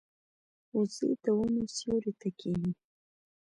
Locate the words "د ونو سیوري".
1.23-2.13